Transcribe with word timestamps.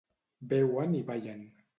Beuen 0.53 0.95
i 0.99 1.01
ballen. 1.11 1.45